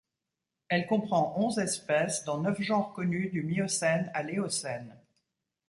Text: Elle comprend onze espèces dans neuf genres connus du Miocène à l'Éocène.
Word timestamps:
Elle 0.67 0.87
comprend 0.87 1.35
onze 1.37 1.59
espèces 1.59 2.23
dans 2.23 2.39
neuf 2.39 2.59
genres 2.59 2.91
connus 2.91 3.29
du 3.29 3.43
Miocène 3.43 4.09
à 4.15 4.23
l'Éocène. 4.23 4.99